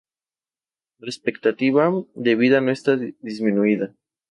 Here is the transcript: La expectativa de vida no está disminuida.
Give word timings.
La 0.97 1.09
expectativa 1.09 1.93
de 2.15 2.33
vida 2.33 2.59
no 2.59 2.71
está 2.71 2.97
disminuida. 3.19 3.93